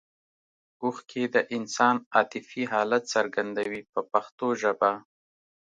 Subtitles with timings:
[0.83, 4.91] اوښکې د انسان عاطفي حالت څرګندوي په پښتو ژبه.